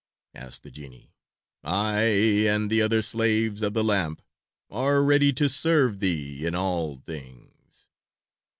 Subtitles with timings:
[0.33, 1.13] asked the genie.
[1.63, 2.01] "I
[2.49, 4.23] and the other slaves of the lamp
[4.71, 7.85] are ready to serve thee in all things."